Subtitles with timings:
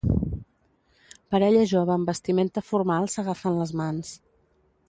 [1.35, 4.15] Parella jove amb vestimenta formal s'agafen les mans